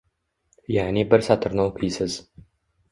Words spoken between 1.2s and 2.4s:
satrni o‘qiysiz